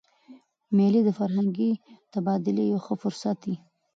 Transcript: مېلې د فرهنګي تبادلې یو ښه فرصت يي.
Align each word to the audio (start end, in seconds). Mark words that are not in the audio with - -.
مېلې 0.75 1.01
د 1.05 1.09
فرهنګي 1.19 1.71
تبادلې 2.13 2.63
یو 2.71 2.79
ښه 2.85 2.93
فرصت 3.01 3.39
يي. 3.49 3.55